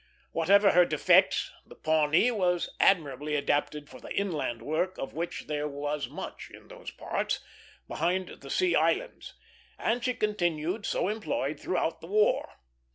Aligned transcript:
Whatever 0.31 0.71
her 0.71 0.83
defects, 0.83 1.51
the 1.63 1.75
Pawnee 1.75 2.31
was 2.31 2.75
admirably 2.79 3.35
adapted 3.35 3.87
for 3.87 4.01
the 4.01 4.11
inland 4.11 4.63
work 4.63 4.97
of 4.97 5.13
which 5.13 5.45
there 5.45 5.67
was 5.67 6.09
much 6.09 6.49
in 6.49 6.69
those 6.69 6.89
parts, 6.89 7.39
behind 7.87 8.29
the 8.41 8.49
sea 8.49 8.75
islands; 8.75 9.35
and 9.77 10.03
she 10.03 10.15
continued 10.15 10.87
so 10.87 11.07
employed 11.07 11.59
throughout 11.59 12.01
the 12.01 12.07
war. 12.07 12.49